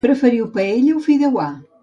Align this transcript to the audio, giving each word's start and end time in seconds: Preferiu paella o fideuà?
Preferiu 0.05 0.47
paella 0.55 0.97
o 0.97 1.03
fideuà? 1.11 1.47